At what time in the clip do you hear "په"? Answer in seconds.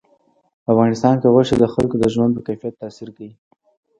0.63-0.67, 2.35-2.41